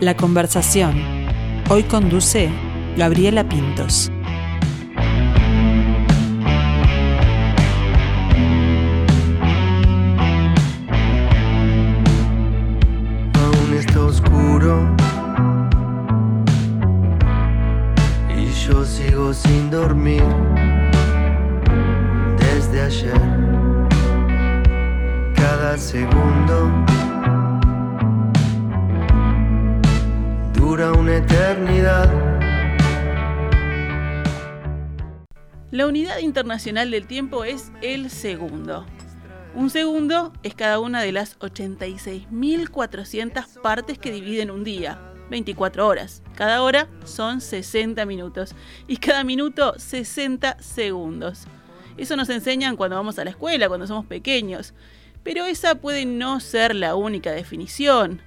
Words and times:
La 0.00 0.16
conversación. 0.16 0.94
Hoy 1.70 1.82
conduce 1.82 2.48
Gabriela 2.96 3.48
Pintos. 3.48 4.12
Aún 13.34 13.74
está 13.76 14.00
oscuro 14.04 14.94
y 18.36 18.46
yo 18.52 18.84
sigo 18.84 19.34
sin 19.34 19.68
dormir 19.68 20.22
una 30.86 31.16
eternidad. 31.16 32.08
La 35.72 35.88
unidad 35.88 36.20
internacional 36.20 36.92
del 36.92 37.08
tiempo 37.08 37.42
es 37.44 37.72
el 37.82 38.10
segundo. 38.10 38.86
Un 39.56 39.70
segundo 39.70 40.32
es 40.44 40.54
cada 40.54 40.78
una 40.78 41.02
de 41.02 41.10
las 41.10 41.36
86.400 41.40 43.60
partes 43.60 43.98
que 43.98 44.12
dividen 44.12 44.52
un 44.52 44.62
día, 44.62 45.00
24 45.30 45.84
horas. 45.84 46.22
Cada 46.36 46.62
hora 46.62 46.86
son 47.04 47.40
60 47.40 48.06
minutos 48.06 48.54
y 48.86 48.98
cada 48.98 49.24
minuto 49.24 49.74
60 49.76 50.62
segundos. 50.62 51.48
Eso 51.96 52.14
nos 52.14 52.28
enseñan 52.28 52.76
cuando 52.76 52.94
vamos 52.94 53.18
a 53.18 53.24
la 53.24 53.30
escuela, 53.30 53.66
cuando 53.66 53.88
somos 53.88 54.06
pequeños. 54.06 54.74
Pero 55.24 55.44
esa 55.44 55.74
puede 55.74 56.06
no 56.06 56.38
ser 56.38 56.76
la 56.76 56.94
única 56.94 57.32
definición. 57.32 58.22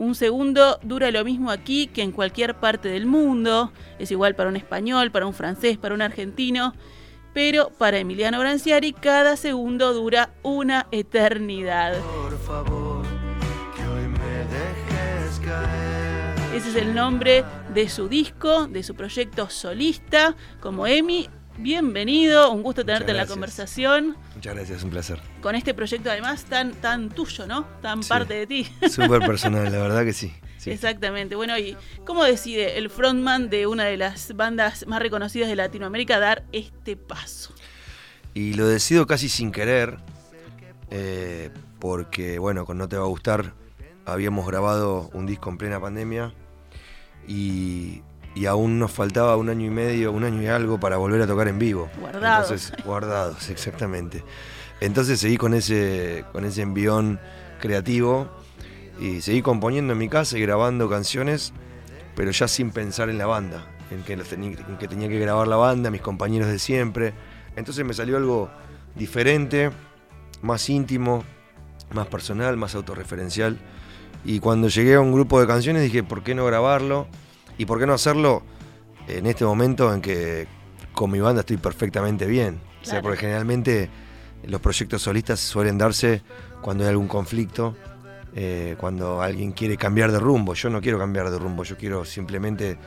Un 0.00 0.14
segundo 0.14 0.78
dura 0.82 1.10
lo 1.10 1.22
mismo 1.26 1.50
aquí 1.50 1.86
que 1.86 2.00
en 2.00 2.10
cualquier 2.10 2.54
parte 2.54 2.88
del 2.88 3.04
mundo. 3.04 3.70
Es 3.98 4.10
igual 4.10 4.34
para 4.34 4.48
un 4.48 4.56
español, 4.56 5.10
para 5.10 5.26
un 5.26 5.34
francés, 5.34 5.76
para 5.76 5.94
un 5.94 6.00
argentino. 6.00 6.72
Pero 7.34 7.68
para 7.68 7.98
Emiliano 7.98 8.38
Branciari 8.38 8.94
cada 8.94 9.36
segundo 9.36 9.92
dura 9.92 10.30
una 10.42 10.86
eternidad. 10.90 11.98
Por 12.00 12.38
favor, 12.38 13.04
que 13.76 13.86
hoy 13.86 14.08
me 14.08 14.36
dejes 14.48 15.38
caer. 15.44 16.56
Ese 16.56 16.70
es 16.70 16.76
el 16.76 16.94
nombre 16.94 17.44
de 17.74 17.90
su 17.90 18.08
disco, 18.08 18.68
de 18.68 18.82
su 18.82 18.94
proyecto 18.94 19.50
solista. 19.50 20.34
Como 20.60 20.86
Emi, 20.86 21.28
bienvenido, 21.60 22.50
un 22.52 22.62
gusto 22.62 22.84
tenerte 22.84 23.10
en 23.10 23.16
la 23.18 23.26
conversación. 23.26 24.16
Muchas 24.34 24.54
gracias, 24.54 24.82
un 24.82 24.90
placer. 24.90 25.20
Con 25.42 25.54
este 25.54 25.74
proyecto 25.74 26.10
además 26.10 26.44
tan, 26.44 26.72
tan 26.72 27.10
tuyo, 27.10 27.46
¿no? 27.46 27.64
Tan 27.82 28.02
Sí. 28.02 28.08
parte 28.08 28.34
de 28.34 28.46
ti. 28.46 28.66
Súper 28.90 29.20
personal, 29.26 29.64
la 29.64 29.78
verdad 29.78 30.04
que 30.04 30.12
sí. 30.12 30.32
sí. 30.58 30.70
Exactamente. 30.70 31.36
Bueno, 31.36 31.58
¿y 31.58 31.76
cómo 32.04 32.24
decide 32.24 32.78
el 32.78 32.88
frontman 32.90 33.50
de 33.50 33.66
una 33.66 33.84
de 33.84 33.96
las 33.96 34.34
bandas 34.34 34.86
más 34.86 35.00
reconocidas 35.00 35.48
de 35.48 35.56
Latinoamérica 35.56 36.18
dar 36.18 36.44
este 36.52 36.96
paso? 36.96 37.52
Y 38.32 38.54
lo 38.54 38.66
decido 38.66 39.06
casi 39.06 39.28
sin 39.28 39.52
querer, 39.52 39.98
eh, 40.90 41.50
porque, 41.78 42.38
bueno, 42.38 42.64
con 42.64 42.78
No 42.78 42.88
Te 42.88 42.96
Va 42.96 43.04
a 43.04 43.08
Gustar 43.08 43.54
habíamos 44.06 44.46
grabado 44.46 45.08
un 45.12 45.26
disco 45.26 45.50
en 45.50 45.58
plena 45.58 45.78
pandemia 45.80 46.32
y, 47.28 48.02
y 48.34 48.46
aún 48.46 48.78
nos 48.78 48.92
faltaba 48.92 49.36
un 49.36 49.48
año 49.48 49.66
y 49.66 49.70
medio, 49.70 50.12
un 50.12 50.24
año 50.24 50.42
y 50.42 50.46
algo 50.46 50.78
para 50.78 50.96
volver 50.96 51.22
a 51.22 51.26
tocar 51.26 51.48
en 51.48 51.58
vivo. 51.58 51.88
Guardados. 52.00 52.50
Entonces, 52.50 52.84
guardados, 52.84 53.50
exactamente. 53.50 54.24
Entonces 54.80 55.20
seguí 55.20 55.36
con 55.36 55.54
ese, 55.54 56.24
con 56.32 56.44
ese 56.44 56.62
envión 56.62 57.20
creativo 57.60 58.28
y 58.98 59.20
seguí 59.20 59.42
componiendo 59.42 59.92
en 59.92 59.98
mi 59.98 60.08
casa 60.08 60.38
y 60.38 60.42
grabando 60.42 60.88
canciones, 60.88 61.52
pero 62.16 62.30
ya 62.30 62.48
sin 62.48 62.70
pensar 62.70 63.10
en 63.10 63.18
la 63.18 63.26
banda, 63.26 63.66
en 63.90 64.02
que, 64.02 64.14
en 64.14 64.78
que 64.78 64.88
tenía 64.88 65.08
que 65.08 65.18
grabar 65.18 65.48
la 65.48 65.56
banda, 65.56 65.90
mis 65.90 66.00
compañeros 66.00 66.48
de 66.48 66.58
siempre. 66.58 67.12
Entonces 67.56 67.84
me 67.84 67.94
salió 67.94 68.16
algo 68.16 68.50
diferente, 68.94 69.70
más 70.40 70.68
íntimo, 70.70 71.24
más 71.92 72.06
personal, 72.06 72.56
más 72.56 72.74
autorreferencial. 72.74 73.58
Y 74.24 74.40
cuando 74.40 74.68
llegué 74.68 74.94
a 74.94 75.00
un 75.00 75.12
grupo 75.12 75.40
de 75.40 75.46
canciones 75.46 75.82
dije, 75.82 76.02
¿por 76.02 76.22
qué 76.22 76.34
no 76.34 76.44
grabarlo? 76.46 77.06
¿Y 77.60 77.66
por 77.66 77.78
qué 77.78 77.86
no 77.86 77.92
hacerlo 77.92 78.42
en 79.06 79.26
este 79.26 79.44
momento 79.44 79.92
en 79.92 80.00
que 80.00 80.46
con 80.94 81.10
mi 81.10 81.20
banda 81.20 81.40
estoy 81.40 81.58
perfectamente 81.58 82.24
bien? 82.24 82.58
O 82.80 82.86
sea, 82.86 83.02
porque 83.02 83.18
generalmente 83.18 83.90
los 84.44 84.62
proyectos 84.62 85.02
solistas 85.02 85.40
suelen 85.40 85.76
darse 85.76 86.22
cuando 86.62 86.84
hay 86.84 86.88
algún 86.88 87.06
conflicto, 87.06 87.76
eh, 88.34 88.76
cuando 88.78 89.20
alguien 89.20 89.52
quiere 89.52 89.76
cambiar 89.76 90.10
de 90.10 90.18
rumbo. 90.18 90.54
Yo 90.54 90.70
no 90.70 90.80
quiero 90.80 90.98
cambiar 90.98 91.30
de 91.30 91.38
rumbo, 91.38 91.62
yo 91.62 91.76
quiero 91.76 92.06
simplemente 92.06 92.78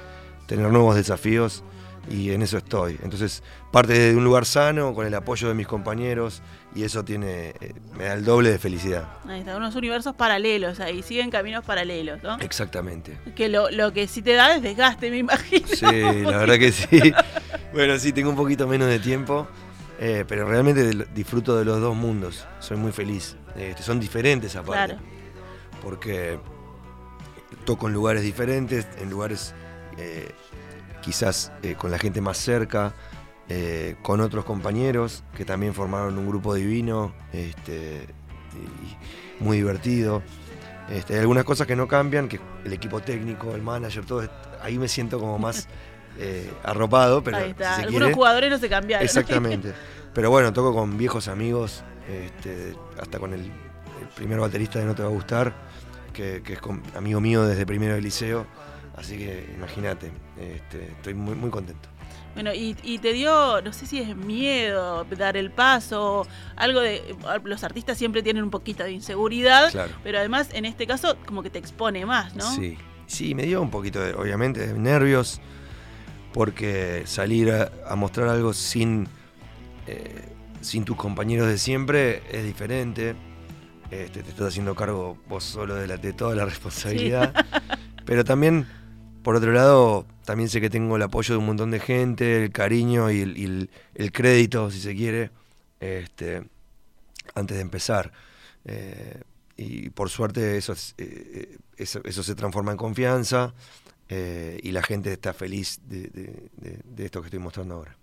tener 0.47 0.71
nuevos 0.71 0.95
desafíos 0.95 1.63
y 2.09 2.31
en 2.31 2.41
eso 2.41 2.57
estoy. 2.57 2.99
Entonces, 3.03 3.43
parte 3.71 3.93
de 3.93 4.15
un 4.15 4.23
lugar 4.23 4.45
sano, 4.45 4.93
con 4.93 5.05
el 5.05 5.13
apoyo 5.13 5.47
de 5.47 5.53
mis 5.53 5.67
compañeros 5.67 6.41
y 6.75 6.83
eso 6.83 7.03
tiene, 7.03 7.49
eh, 7.61 7.73
me 7.97 8.05
da 8.05 8.13
el 8.13 8.25
doble 8.25 8.49
de 8.51 8.59
felicidad. 8.59 9.07
Ahí 9.27 9.39
está, 9.39 9.55
unos 9.55 9.75
universos 9.75 10.15
paralelos 10.15 10.79
ahí, 10.79 11.01
siguen 11.03 11.29
caminos 11.29 11.63
paralelos, 11.63 12.21
¿no? 12.23 12.37
Exactamente. 12.39 13.17
Que 13.35 13.47
lo, 13.47 13.69
lo 13.71 13.93
que 13.93 14.07
sí 14.07 14.21
te 14.21 14.33
da 14.33 14.55
es 14.55 14.61
desgaste, 14.61 15.09
me 15.09 15.17
imagino. 15.17 15.67
Sí, 15.67 16.21
la 16.23 16.37
verdad 16.37 16.57
que 16.57 16.71
sí. 16.71 17.13
Bueno, 17.73 17.97
sí, 17.97 18.13
tengo 18.13 18.29
un 18.29 18.35
poquito 18.35 18.67
menos 18.67 18.87
de 18.87 18.99
tiempo, 18.99 19.47
eh, 19.99 20.25
pero 20.27 20.47
realmente 20.47 21.07
disfruto 21.15 21.57
de 21.57 21.65
los 21.65 21.81
dos 21.81 21.95
mundos. 21.95 22.45
Soy 22.59 22.77
muy 22.77 22.91
feliz. 22.91 23.35
Este, 23.55 23.81
son 23.81 23.99
diferentes 23.99 24.55
aparte. 24.55 24.93
Claro. 24.93 25.07
Porque 25.81 26.37
toco 27.65 27.87
en 27.87 27.95
lugares 27.95 28.21
diferentes, 28.21 28.87
en 28.99 29.09
lugares 29.09 29.55
eh, 29.97 30.31
quizás 31.03 31.51
eh, 31.61 31.75
con 31.75 31.91
la 31.91 31.97
gente 31.99 32.21
más 32.21 32.37
cerca, 32.37 32.93
eh, 33.49 33.95
con 34.01 34.21
otros 34.21 34.45
compañeros 34.45 35.23
que 35.35 35.45
también 35.45 35.73
formaron 35.73 36.17
un 36.17 36.27
grupo 36.27 36.53
divino, 36.55 37.13
este, 37.33 38.07
y 39.39 39.43
muy 39.43 39.57
divertido. 39.57 40.21
Este, 40.89 41.13
hay 41.13 41.19
algunas 41.19 41.43
cosas 41.43 41.67
que 41.67 41.75
no 41.75 41.87
cambian, 41.87 42.27
que 42.27 42.39
el 42.65 42.73
equipo 42.73 42.99
técnico, 43.01 43.53
el 43.55 43.61
manager, 43.61 44.05
todo, 44.05 44.27
ahí 44.61 44.77
me 44.77 44.87
siento 44.87 45.19
como 45.19 45.37
más 45.39 45.67
eh, 46.19 46.49
arropado, 46.63 47.23
pero 47.23 47.37
Ahí 47.37 47.51
está. 47.51 47.75
si 47.75 47.81
Algunos 47.83 47.99
quiere- 48.07 48.13
jugadores 48.15 48.49
no 48.49 48.57
se 48.57 48.69
cambiaron. 48.69 49.05
Exactamente. 49.05 49.73
Pero 50.13 50.29
bueno, 50.29 50.53
toco 50.53 50.75
con 50.75 50.95
viejos 50.95 51.27
amigos, 51.27 51.83
este, 52.07 52.75
hasta 53.01 53.17
con 53.17 53.33
el, 53.33 53.39
el 53.41 54.07
primer 54.15 54.39
baterista 54.39 54.77
de 54.77 54.85
No 54.85 54.93
Te 54.93 55.01
Va 55.01 55.07
a 55.07 55.11
Gustar, 55.11 55.51
que, 56.13 56.43
que 56.43 56.53
es 56.53 56.59
con- 56.59 56.83
amigo 56.95 57.19
mío 57.19 57.43
desde 57.47 57.65
primero 57.65 57.95
de 57.95 58.01
liceo. 58.01 58.45
Así 58.95 59.17
que 59.17 59.51
imagínate, 59.55 60.11
este, 60.39 60.83
estoy 60.91 61.13
muy, 61.15 61.35
muy 61.35 61.49
contento. 61.49 61.89
Bueno, 62.35 62.53
y, 62.53 62.75
y 62.83 62.97
te 62.99 63.13
dio, 63.13 63.61
no 63.61 63.73
sé 63.73 63.85
si 63.85 63.99
es 63.99 64.15
miedo 64.15 65.03
dar 65.17 65.37
el 65.37 65.51
paso, 65.51 66.27
algo 66.55 66.79
de. 66.79 67.15
Los 67.43 67.63
artistas 67.63 67.97
siempre 67.97 68.21
tienen 68.23 68.43
un 68.43 68.49
poquito 68.49 68.83
de 68.83 68.91
inseguridad, 68.91 69.71
Claro. 69.71 69.91
pero 70.03 70.17
además 70.19 70.49
en 70.53 70.65
este 70.65 70.87
caso, 70.87 71.17
como 71.25 71.43
que 71.43 71.49
te 71.49 71.59
expone 71.59 72.05
más, 72.05 72.35
¿no? 72.35 72.49
Sí, 72.55 72.77
sí, 73.07 73.35
me 73.35 73.43
dio 73.43 73.61
un 73.61 73.69
poquito, 73.71 73.99
de, 73.99 74.13
obviamente, 74.13 74.65
de 74.67 74.73
nervios, 74.73 75.41
porque 76.33 77.03
salir 77.05 77.51
a, 77.51 77.71
a 77.87 77.95
mostrar 77.95 78.27
algo 78.29 78.53
sin, 78.53 79.07
eh, 79.87 80.29
sin 80.61 80.85
tus 80.85 80.95
compañeros 80.97 81.47
de 81.47 81.57
siempre 81.57 82.23
es 82.31 82.43
diferente. 82.43 83.15
Este, 83.91 84.23
te 84.23 84.29
estás 84.29 84.47
haciendo 84.47 84.73
cargo 84.73 85.17
vos 85.29 85.43
solo 85.43 85.75
de, 85.75 85.85
la, 85.87 85.97
de 85.97 86.13
toda 86.13 86.35
la 86.35 86.45
responsabilidad. 86.53 87.33
Pero 88.05 88.23
también, 88.25 88.67
por 89.23 89.35
otro 89.35 89.51
lado, 89.53 90.05
también 90.25 90.49
sé 90.49 90.61
que 90.61 90.69
tengo 90.69 90.95
el 90.95 91.01
apoyo 91.01 91.33
de 91.33 91.39
un 91.39 91.45
montón 91.45 91.71
de 91.71 91.79
gente, 91.79 92.43
el 92.43 92.51
cariño 92.51 93.09
y 93.11 93.21
el, 93.21 93.37
y 93.37 93.45
el- 93.45 93.69
el 93.95 94.11
crédito, 94.11 94.69
si 94.69 94.79
se 94.79 94.95
quiere, 94.95 95.31
este, 95.79 96.43
antes 97.35 97.57
de 97.57 97.61
empezar. 97.61 98.11
Eh, 98.65 99.21
y 99.57 99.89
por 99.89 100.09
suerte 100.09 100.57
eso, 100.57 100.73
es- 100.73 100.95
eh, 100.97 101.57
eso, 101.77 102.01
eso 102.03 102.23
se 102.23 102.35
transforma 102.35 102.71
en 102.71 102.77
confianza 102.77 103.53
eh, 104.09 104.59
y 104.61 104.71
la 104.71 104.83
gente 104.83 105.11
está 105.11 105.33
feliz 105.33 105.79
de, 105.87 106.01
de- 106.09 106.49
de- 106.57 106.79
de 106.83 107.05
esto 107.05 107.21
que 107.21 107.27
estoy 107.27 107.39
mostrando 107.39 107.75
ahora. 107.75 107.97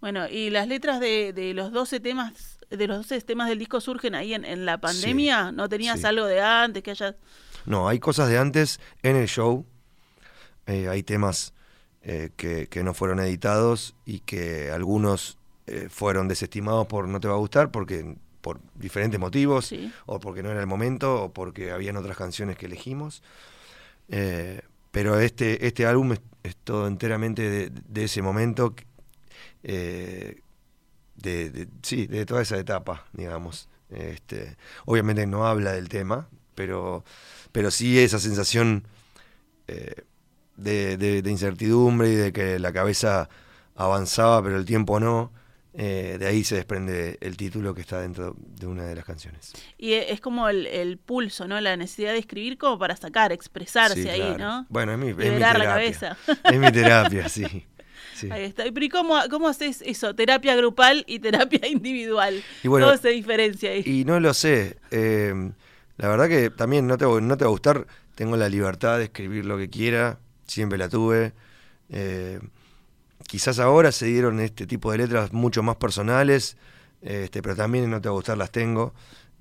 Bueno, 0.00 0.28
y 0.28 0.50
las 0.50 0.68
letras 0.68 1.00
de, 1.00 1.32
los 1.54 1.72
12 1.72 2.00
temas, 2.00 2.58
de 2.70 2.86
los 2.86 2.98
12 2.98 3.20
temas 3.22 3.48
del 3.48 3.58
disco 3.58 3.80
surgen 3.80 4.14
ahí 4.14 4.34
en, 4.34 4.44
en 4.44 4.64
la 4.66 4.78
pandemia. 4.78 5.50
¿No 5.52 5.68
tenías 5.68 6.00
sí. 6.00 6.06
algo 6.06 6.26
de 6.26 6.40
antes 6.40 6.82
que 6.82 6.90
hayas. 6.90 7.14
No, 7.66 7.88
hay 7.88 7.98
cosas 7.98 8.28
de 8.28 8.38
antes 8.38 8.80
en 9.02 9.16
el 9.16 9.26
show. 9.28 9.64
Eh, 10.68 10.88
hay 10.88 11.02
temas 11.02 11.52
eh, 12.02 12.30
que, 12.36 12.68
que 12.68 12.84
no 12.84 12.94
fueron 12.94 13.18
editados 13.18 13.96
y 14.04 14.20
que 14.20 14.70
algunos 14.70 15.36
eh, 15.66 15.88
fueron 15.90 16.28
desestimados 16.28 16.86
por 16.86 17.08
no 17.08 17.18
te 17.20 17.26
va 17.28 17.34
a 17.34 17.38
gustar 17.38 17.70
porque 17.72 18.16
por 18.40 18.60
diferentes 18.76 19.18
motivos, 19.18 19.66
Sí. 19.66 19.92
o 20.06 20.20
porque 20.20 20.42
no 20.44 20.50
era 20.50 20.60
el 20.60 20.66
momento, 20.68 21.24
o 21.24 21.32
porque 21.32 21.72
habían 21.72 21.96
otras 21.96 22.16
canciones 22.16 22.56
que 22.56 22.66
elegimos. 22.66 23.22
Pero 24.90 25.18
este, 25.20 25.66
este 25.66 25.84
álbum 25.86 26.12
es, 26.12 26.20
es 26.44 26.56
todo 26.56 26.86
enteramente 26.86 27.42
de, 27.50 27.70
de 27.88 28.04
ese 28.04 28.22
momento, 28.22 28.74
de, 29.62 30.42
de- 31.50 31.68
sí, 31.82 32.06
de 32.06 32.24
toda 32.26 32.42
esa 32.42 32.56
etapa, 32.58 33.04
digamos. 33.12 33.68
Este, 33.90 34.56
obviamente 34.84 35.26
no 35.26 35.46
habla 35.46 35.72
del 35.72 35.88
tema, 35.88 36.28
pero, 36.54 37.04
pero 37.52 37.70
sí 37.70 37.98
esa 37.98 38.18
sensación 38.18 38.84
eh, 39.66 40.04
de, 40.58 40.96
de- 40.96 41.22
de 41.22 41.30
incertidumbre 41.30 42.10
y 42.10 42.14
de 42.16 42.32
que 42.32 42.58
la 42.58 42.72
cabeza 42.72 43.28
avanzaba 43.74 44.42
pero 44.42 44.56
el 44.56 44.64
tiempo 44.64 44.98
no. 45.00 45.32
eh, 45.74 46.16
de 46.18 46.26
ahí 46.26 46.42
se 46.42 46.56
desprende 46.56 47.18
el 47.20 47.36
título 47.36 47.72
que 47.74 47.82
está 47.82 48.00
dentro 48.00 48.34
de 48.38 48.66
una 48.66 48.82
de 48.84 48.96
las 48.96 49.04
canciones. 49.04 49.52
Y 49.76 49.92
e- 49.92 50.12
es 50.12 50.20
como 50.20 50.48
el, 50.48 50.66
el 50.66 50.98
pulso, 50.98 51.46
¿no? 51.46 51.60
La 51.60 51.76
necesidad 51.76 52.12
de 52.12 52.18
escribir 52.18 52.58
como 52.58 52.78
para 52.78 52.96
sacar, 52.96 53.30
expresarse 53.32 54.02
Sí, 54.02 54.08
ahí, 54.08 54.18
claro. 54.20 54.38
¿no? 54.38 54.66
Bueno, 54.68 54.92
es 54.92 54.98
mi, 54.98 55.10
es 55.10 55.16
mi 55.16 55.24
Liberar 55.24 55.58
la 55.58 55.64
terapia. 55.76 55.98
cabeza. 56.16 56.16
Es 56.50 56.58
mi 56.58 56.72
terapia, 56.72 57.28
sí. 57.28 57.44
sí. 58.16 58.28
Ahí 58.32 58.42
está. 58.44 58.64
Pero 58.64 58.84
¿y 58.84 58.88
cómo, 58.88 59.14
cómo 59.30 59.46
haces 59.46 59.80
eso? 59.86 60.14
Terapia 60.16 60.56
grupal 60.56 61.04
y 61.06 61.20
terapia 61.20 61.66
individual. 61.68 62.42
Y 62.64 62.68
bueno, 62.68 62.86
¿Cómo 62.86 62.98
se 62.98 63.10
diferencia 63.10 63.70
ahí? 63.70 63.82
Y 63.86 64.04
no 64.04 64.18
lo 64.18 64.34
sé. 64.34 64.78
eh, 64.90 65.52
la 65.96 66.08
verdad 66.08 66.26
que 66.28 66.50
también 66.50 66.88
no 66.88 66.96
te, 66.98 67.04
no 67.04 67.36
te 67.36 67.44
va 67.44 67.48
a 67.48 67.52
gustar. 67.52 67.86
Tengo 68.16 68.36
la 68.36 68.48
libertad 68.48 68.98
de 68.98 69.04
escribir 69.04 69.44
lo 69.44 69.56
que 69.56 69.70
quiera. 69.70 70.18
Siempre 70.48 70.76
la 70.78 70.88
tuve. 70.88 71.32
eh, 71.90 72.40
quizás 73.26 73.58
ahora 73.58 73.92
se 73.92 74.06
dieron 74.06 74.40
este 74.40 74.66
tipo 74.66 74.90
de 74.90 74.98
letras 74.98 75.32
mucho 75.32 75.62
más 75.62 75.76
personales. 75.76 76.56
este, 77.02 77.42
pero 77.42 77.54
también 77.54 77.88
no 77.90 78.00
te 78.00 78.08
va 78.08 78.12
a 78.14 78.16
gustar 78.16 78.36
las 78.38 78.50
tengo. 78.50 78.92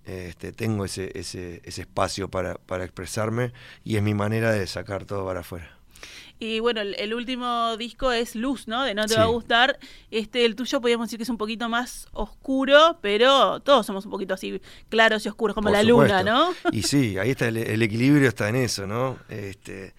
Este, 0.06 0.52
tengo 0.54 0.86
ese, 0.86 1.12
ese, 1.20 1.62
ese 1.66 1.82
espacio 1.82 2.30
para, 2.30 2.56
para 2.56 2.86
expresarme 2.86 3.52
y 3.84 3.98
es 3.98 4.04
mi 4.04 4.14
manera 4.14 4.52
de 4.52 4.66
sacar 4.68 5.04
todo 5.06 5.26
para 5.26 5.40
afuera. 5.42 5.70
Y 6.40 6.60
bueno, 6.60 6.82
el, 6.82 6.94
el 7.00 7.14
último 7.16 7.76
disco 7.78 8.12
es 8.12 8.36
Luz, 8.36 8.68
¿no? 8.68 8.84
De 8.84 8.94
No 8.94 9.04
te 9.06 9.14
Sí. 9.14 9.20
va 9.20 9.24
a 9.24 9.28
gustar. 9.28 9.80
Este, 10.12 10.46
el 10.46 10.56
tuyo 10.56 10.80
podríamos 10.80 11.08
decir 11.08 11.18
que 11.18 11.24
es 11.24 11.30
un 11.30 11.38
poquito 11.40 11.68
más 11.68 12.08
oscuro, 12.14 13.00
pero 13.02 13.60
todos 13.62 13.86
somos 13.88 14.06
un 14.06 14.12
poquito 14.12 14.36
así 14.36 14.62
claros 14.88 15.26
y 15.26 15.30
oscuros, 15.30 15.56
como 15.56 15.70
Por 15.70 15.74
la 15.74 15.84
luna. 15.84 16.22
¿no? 16.24 16.54
Y 16.72 16.84
sí, 16.84 17.18
ahí 17.18 17.32
está 17.32 17.48
el, 17.48 17.58
el 17.58 17.82
equilibrio, 17.82 18.28
está 18.30 18.48
en 18.50 18.58
eso, 18.58 18.86
¿no? 18.86 19.18
Este, 19.30 19.94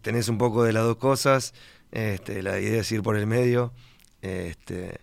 tenés 0.00 0.28
un 0.28 0.38
poco 0.38 0.62
de 0.62 0.72
las 0.72 0.84
dos 0.84 0.96
cosas, 0.96 1.54
este, 1.90 2.42
la 2.42 2.60
idea 2.60 2.80
es 2.80 2.92
ir 2.92 3.02
por 3.02 3.16
el 3.16 3.26
medio 3.26 3.72
este, 4.22 5.00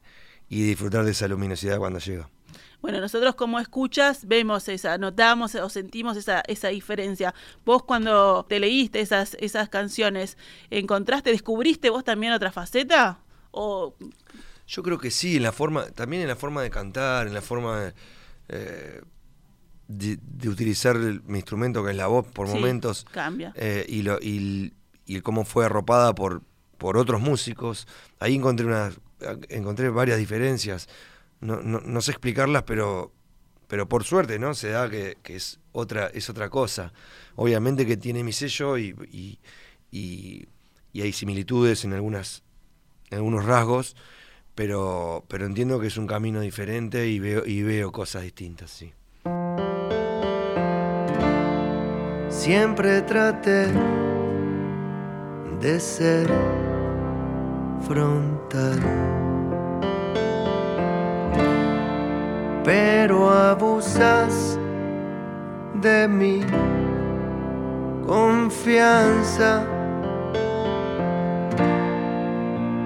y 0.50 0.64
disfrutar 0.64 1.04
de 1.04 1.12
esa 1.12 1.28
luminosidad 1.28 1.78
cuando 1.78 2.00
llega. 2.00 2.30
Bueno, 2.82 3.00
nosotros 3.00 3.34
como 3.34 3.60
escuchas 3.60 4.28
vemos 4.28 4.70
esa, 4.70 4.98
notamos 5.00 5.56
o 5.56 5.70
sentimos 5.70 6.18
esa, 6.18 6.42
esa 6.42 6.68
diferencia. 6.68 7.34
Vos 7.66 7.84
cuando 7.84 8.46
te 8.48 8.60
leíste 8.60 9.00
esas, 9.00 9.36
esas 9.40 9.70
canciones, 9.70 10.38
¿encontraste, 10.70 11.32
descubriste 11.32 11.90
vos 11.90 12.04
también 12.04 12.34
otra 12.34 12.52
faceta? 12.52 13.20
O 13.50 13.96
Yo 14.68 14.84
creo 14.84 15.00
que 15.00 15.10
sí, 15.10 15.38
en 15.38 15.44
la 15.44 15.52
forma, 15.52 15.88
también 15.88 16.22
en 16.22 16.28
la 16.28 16.36
forma 16.36 16.62
de 16.62 16.70
cantar, 16.70 17.26
en 17.26 17.34
la 17.34 17.42
forma 17.42 17.80
de, 17.80 17.94
eh, 18.50 19.02
de- 19.88 20.18
de 20.22 20.50
utilizar 20.50 20.96
el- 20.96 21.22
mi 21.24 21.38
instrumento 21.40 21.84
que 21.84 21.92
es 21.92 21.98
la 21.98 22.08
voz 22.08 22.26
por 22.28 22.48
Sí, 22.48 22.54
momentos. 22.54 23.06
cambia. 23.12 23.54
eh, 23.56 23.86
y, 23.88 24.02
lo, 24.02 24.18
y, 24.22 24.74
y 25.06 25.22
cómo 25.22 25.46
fue 25.46 25.66
arropada 25.66 26.14
por, 26.16 26.42
por 26.78 26.98
otros 26.98 27.22
músicos. 27.22 27.88
Ahí 28.20 28.36
encontré, 28.36 28.66
una, 28.66 28.92
encontré 29.50 29.90
varias 29.90 30.18
diferencias. 30.18 30.90
No, 31.42 31.62
no, 31.62 31.80
no 31.82 32.02
sé 32.02 32.12
explicarlas, 32.12 32.64
pero, 32.64 33.14
pero 33.68 33.88
por 33.88 34.04
suerte 34.04 34.40
no 34.40 34.54
se 34.56 34.70
da 34.70 34.90
que, 34.90 35.18
que 35.22 35.36
es, 35.36 35.60
otra, 35.72 36.08
es 36.08 36.30
otra 36.30 36.50
cosa. 36.50 36.92
Obviamente 37.36 37.86
que 37.86 37.98
tiene 37.98 38.24
mi 38.24 38.32
sello 38.34 38.78
y, 38.78 38.96
y, 39.12 39.40
y- 39.92 40.48
y 40.94 41.02
hay 41.02 41.12
similitudes 41.14 41.84
en, 41.86 41.94
algunas, 41.94 42.42
en 43.12 43.18
algunos 43.18 43.46
rasgos, 43.46 43.96
pero, 44.56 45.26
pero 45.28 45.46
entiendo 45.46 45.80
que 45.80 45.88
es 45.88 45.98
un 45.98 46.08
camino 46.08 46.40
diferente 46.42 47.08
y 47.10 47.20
veo, 47.20 47.46
y 47.46 47.62
veo 47.64 47.92
cosas 47.92 48.24
distintas, 48.24 48.72
sí. 48.72 48.94
Siempre 52.36 53.02
traté 53.02 53.68
de 55.62 55.80
ser 55.80 56.28
frontal. 57.88 58.80
Pero 62.64 63.32
abusas 63.32 64.60
de 65.82 66.08
mi 66.10 66.42
confianza. 68.06 69.64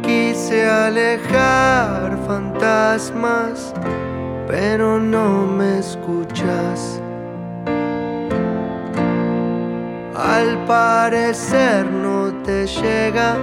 Quise 0.03 0.69
alejar 0.69 2.17
fantasmas, 2.25 3.73
pero 4.47 4.99
no 4.99 5.47
me 5.47 5.79
escuchas. 5.79 7.01
Al 10.19 10.65
parecer 10.65 11.85
no 11.85 12.33
te 12.43 12.67
llega 12.67 13.37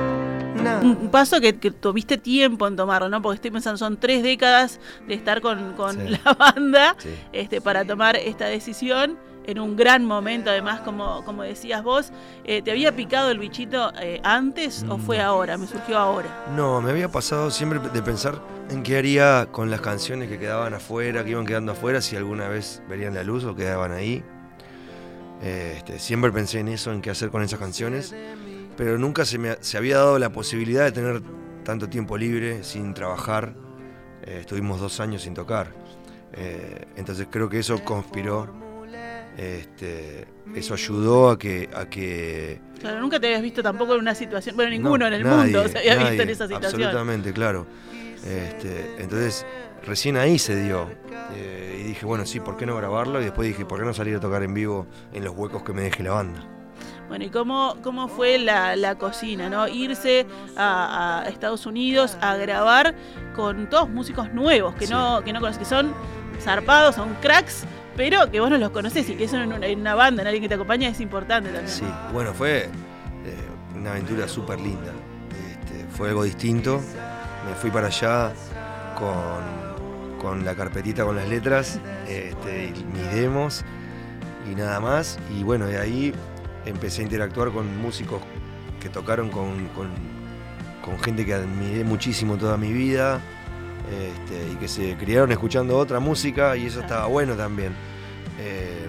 nada. 0.62 0.80
un 0.82 1.08
paso 1.10 1.40
que, 1.40 1.56
que 1.58 1.70
tuviste 1.70 2.18
tiempo 2.18 2.66
en 2.66 2.76
tomarlo, 2.76 3.08
¿no? 3.08 3.22
Porque 3.22 3.36
estoy 3.36 3.50
pensando, 3.50 3.78
son 3.78 3.96
tres 3.98 4.22
décadas 4.22 4.78
de 5.06 5.14
estar 5.14 5.40
con, 5.40 5.72
con 5.74 5.92
Sí. 5.96 6.18
la 6.24 6.34
banda 6.34 6.94
Sí. 6.98 7.14
este, 7.32 7.60
para 7.60 7.84
tomar 7.84 8.16
esta 8.16 8.46
decisión. 8.46 9.18
En 9.48 9.60
un 9.60 9.76
gran 9.76 10.04
momento, 10.04 10.50
además, 10.50 10.80
como, 10.80 11.24
como 11.24 11.44
decías 11.44 11.82
vos, 11.84 12.10
Eh, 12.44 12.62
¿te 12.62 12.72
había 12.72 12.94
picado 12.96 13.30
el 13.30 13.38
bichito 13.38 13.92
eh, 14.00 14.20
antes 14.24 14.84
o 14.88 14.98
fue 14.98 15.20
ahora? 15.20 15.56
Me 15.56 15.66
surgió 15.68 15.96
ahora. 15.98 16.26
No, 16.56 16.80
me 16.80 16.90
había 16.90 17.08
pasado 17.10 17.50
siempre 17.52 17.78
de 17.78 18.02
pensar 18.02 18.40
en 18.70 18.82
qué 18.82 18.98
haría 18.98 19.46
con 19.52 19.70
las 19.70 19.80
canciones 19.80 20.28
que 20.28 20.38
quedaban 20.40 20.74
afuera, 20.74 21.22
que 21.24 21.30
iban 21.30 21.46
quedando 21.46 21.72
afuera, 21.72 22.00
si 22.00 22.16
alguna 22.16 22.48
vez 22.48 22.82
verían 22.88 23.14
la 23.14 23.22
luz 23.22 23.44
o 23.44 23.54
quedaban 23.54 23.92
ahí. 23.92 24.24
Este, 25.42 25.98
siempre 25.98 26.32
pensé 26.32 26.60
en 26.60 26.68
eso, 26.68 26.92
en 26.92 27.02
qué 27.02 27.10
hacer 27.10 27.30
con 27.30 27.42
esas 27.42 27.58
canciones, 27.58 28.14
pero 28.76 28.98
nunca 28.98 29.24
se 29.24 29.38
me 29.38 29.56
se 29.60 29.76
había 29.76 29.96
dado 29.98 30.18
la 30.18 30.30
posibilidad 30.32 30.84
de 30.84 30.92
tener 30.92 31.22
tanto 31.64 31.88
tiempo 31.88 32.16
libre 32.16 32.62
sin 32.64 32.94
trabajar. 32.94 33.54
Eh, 34.24 34.38
estuvimos 34.40 34.80
dos 34.80 34.98
años 35.00 35.22
sin 35.22 35.34
tocar. 35.34 35.72
Eh, 36.32 36.86
entonces 36.96 37.28
creo 37.30 37.48
que 37.48 37.58
eso 37.58 37.82
conspiró, 37.84 38.52
este, 39.36 40.26
eso 40.54 40.74
ayudó 40.74 41.30
a 41.30 41.38
que, 41.38 41.68
a 41.74 41.86
que 41.86 42.60
Claro, 42.80 43.00
nunca 43.00 43.20
te 43.20 43.26
habías 43.26 43.42
visto 43.42 43.62
tampoco 43.62 43.94
en 43.94 44.00
una 44.00 44.14
situación, 44.14 44.56
bueno, 44.56 44.70
ninguno 44.70 44.98
no, 44.98 45.06
en 45.06 45.12
el 45.14 45.22
nadie, 45.22 45.52
mundo 45.54 45.68
se 45.68 45.78
había 45.78 45.96
visto 45.96 46.22
en 46.22 46.28
esa 46.28 46.46
situación. 46.46 46.82
Absolutamente, 46.82 47.32
claro. 47.32 47.66
Este, 48.24 48.96
entonces, 48.98 49.46
recién 49.84 50.16
ahí 50.16 50.38
se 50.38 50.56
dio. 50.62 50.88
Eh, 51.34 51.80
y 51.80 51.88
dije, 51.88 52.06
bueno, 52.06 52.24
sí, 52.26 52.40
¿por 52.40 52.56
qué 52.56 52.66
no 52.66 52.76
grabarlo? 52.76 53.20
Y 53.20 53.24
después 53.24 53.48
dije, 53.48 53.64
¿por 53.64 53.78
qué 53.78 53.84
no 53.84 53.92
salir 53.94 54.16
a 54.16 54.20
tocar 54.20 54.42
en 54.42 54.54
vivo 54.54 54.86
en 55.12 55.24
los 55.24 55.34
huecos 55.36 55.62
que 55.62 55.72
me 55.72 55.82
deje 55.82 56.02
la 56.02 56.12
banda? 56.12 56.44
Bueno, 57.08 57.24
¿y 57.24 57.30
cómo, 57.30 57.76
cómo 57.82 58.08
fue 58.08 58.38
la, 58.38 58.74
la 58.74 58.96
cocina, 58.96 59.48
no? 59.48 59.68
Irse 59.68 60.26
a, 60.56 61.20
a 61.22 61.28
Estados 61.28 61.64
Unidos 61.66 62.16
a 62.20 62.36
grabar 62.36 62.94
con 63.36 63.68
todos 63.70 63.88
músicos 63.88 64.32
nuevos 64.34 64.74
que 64.74 64.86
Sí. 64.86 64.92
no 64.92 65.22
que 65.24 65.32
no 65.32 65.38
conoces, 65.40 65.58
que 65.60 65.64
son 65.64 65.94
zarpados, 66.40 66.96
son 66.96 67.14
cracks, 67.22 67.64
pero 67.96 68.28
que 68.30 68.40
vos 68.40 68.50
no 68.50 68.58
los 68.58 68.70
conocés 68.70 69.08
y 69.08 69.14
que 69.14 69.24
eso 69.24 69.36
en 69.36 69.52
una, 69.52 69.64
en 69.66 69.80
una 69.80 69.94
banda, 69.94 70.22
en 70.22 70.26
alguien 70.28 70.42
que 70.42 70.48
te 70.48 70.54
acompaña, 70.56 70.88
es 70.88 71.00
importante 71.00 71.50
también. 71.50 71.68
Sí, 71.72 71.84
bueno, 72.12 72.34
fue 72.34 72.64
eh, 72.64 72.68
una 73.76 73.92
aventura 73.92 74.26
súper 74.26 74.58
linda. 74.60 74.90
Este, 75.48 75.86
fue 75.96 76.08
algo 76.08 76.24
distinto. 76.24 76.80
Me 77.48 77.54
fui 77.54 77.70
para 77.70 77.86
allá 77.86 78.32
con, 78.98 79.65
con 80.20 80.44
la 80.44 80.54
carpetita 80.54 81.04
con 81.04 81.16
las 81.16 81.28
letras, 81.28 81.78
este, 82.08 82.72
mis 82.92 83.12
demos 83.12 83.64
y 84.50 84.54
nada 84.54 84.80
más. 84.80 85.18
Y 85.36 85.42
bueno, 85.42 85.66
de 85.66 85.78
ahí 85.78 86.12
empecé 86.64 87.02
a 87.02 87.04
interactuar 87.04 87.50
con 87.50 87.76
músicos 87.80 88.20
que 88.80 88.88
tocaron 88.88 89.30
con, 89.30 89.68
con- 89.68 90.16
gente 91.02 91.26
que 91.26 91.34
admiré 91.34 91.82
muchísimo 91.82 92.36
toda 92.36 92.56
mi 92.56 92.72
vida 92.72 93.20
este, 93.90 94.52
y 94.52 94.54
que 94.54 94.68
se 94.68 94.96
criaron 94.96 95.32
escuchando 95.32 95.76
otra 95.76 95.98
música 95.98 96.56
y 96.56 96.66
eso 96.66 96.80
estaba 96.80 97.06
bueno 97.06 97.34
también. 97.34 97.72
Eh, 98.38 98.86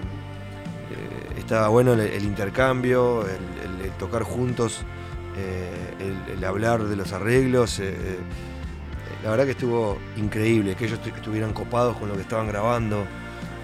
eh, 0.92 1.38
estaba 1.38 1.66
bueno 1.68 1.94
el, 1.94 2.22
intercambio, 2.22 3.26
el, 3.26 3.90
tocar 3.98 4.22
juntos, 4.22 4.82
eh, 5.36 6.32
el 6.32 6.44
hablar 6.44 6.84
de 6.84 6.94
los 6.94 7.12
arreglos. 7.12 7.80
La 9.24 9.30
verdad 9.30 9.44
que 9.44 9.50
estuvo 9.52 9.98
increíble, 10.16 10.74
que 10.76 10.84
ellos 10.86 11.00
estu- 11.00 11.14
estuvieran 11.14 11.52
copados 11.52 11.96
con 11.96 12.08
lo 12.08 12.14
que 12.14 12.22
estaban 12.22 12.46
grabando. 12.48 13.04